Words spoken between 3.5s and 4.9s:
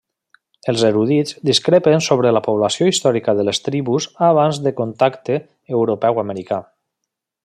tribus abans de